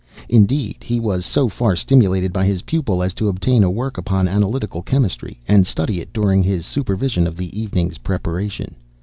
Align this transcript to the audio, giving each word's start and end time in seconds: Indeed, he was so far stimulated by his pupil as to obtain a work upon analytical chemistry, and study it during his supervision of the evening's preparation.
Indeed, 0.29 0.77
he 0.81 0.99
was 0.99 1.27
so 1.27 1.47
far 1.47 1.75
stimulated 1.75 2.33
by 2.33 2.43
his 2.47 2.63
pupil 2.63 3.03
as 3.03 3.13
to 3.13 3.27
obtain 3.29 3.63
a 3.63 3.69
work 3.69 3.99
upon 3.99 4.27
analytical 4.27 4.81
chemistry, 4.81 5.39
and 5.47 5.67
study 5.67 5.99
it 6.01 6.11
during 6.11 6.41
his 6.41 6.65
supervision 6.65 7.27
of 7.27 7.37
the 7.37 7.55
evening's 7.55 7.99
preparation. 7.99 8.73